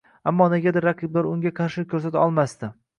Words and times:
Ammo 0.29 0.47
negadir 0.53 0.87
raqiblari 0.89 1.33
unga 1.35 1.55
qarshilik 1.63 1.95
koʻrsata 1.95 2.25
olmasdi 2.27 2.77